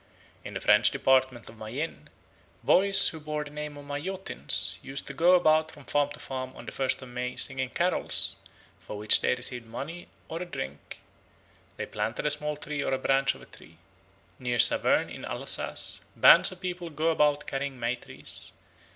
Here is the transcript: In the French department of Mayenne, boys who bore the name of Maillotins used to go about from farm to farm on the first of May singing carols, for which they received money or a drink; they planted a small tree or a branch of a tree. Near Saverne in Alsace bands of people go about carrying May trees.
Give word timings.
In 0.43 0.55
the 0.55 0.59
French 0.59 0.89
department 0.89 1.47
of 1.47 1.59
Mayenne, 1.59 2.09
boys 2.63 3.09
who 3.09 3.19
bore 3.19 3.43
the 3.43 3.51
name 3.51 3.77
of 3.77 3.85
Maillotins 3.85 4.75
used 4.81 5.05
to 5.05 5.13
go 5.13 5.35
about 5.35 5.69
from 5.69 5.85
farm 5.85 6.09
to 6.13 6.19
farm 6.19 6.53
on 6.55 6.65
the 6.65 6.71
first 6.71 7.03
of 7.03 7.09
May 7.09 7.35
singing 7.35 7.69
carols, 7.69 8.35
for 8.79 8.97
which 8.97 9.21
they 9.21 9.35
received 9.35 9.67
money 9.67 10.07
or 10.27 10.41
a 10.41 10.45
drink; 10.45 11.01
they 11.77 11.85
planted 11.85 12.25
a 12.25 12.31
small 12.31 12.57
tree 12.57 12.81
or 12.83 12.93
a 12.95 12.97
branch 12.97 13.35
of 13.35 13.43
a 13.43 13.45
tree. 13.45 13.77
Near 14.39 14.57
Saverne 14.57 15.11
in 15.11 15.23
Alsace 15.23 16.01
bands 16.15 16.51
of 16.51 16.59
people 16.61 16.89
go 16.89 17.09
about 17.09 17.45
carrying 17.45 17.79
May 17.79 17.95
trees. 17.95 18.53